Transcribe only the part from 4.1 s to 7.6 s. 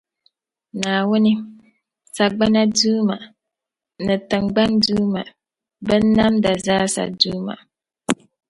tiŋgbani duuma, binnamda zaasa duuma.